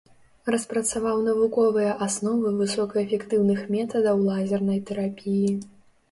[0.53, 5.53] Распрацаваў навуковыя асновы высокаэфектыўных метадаў лазернай тэрапіі.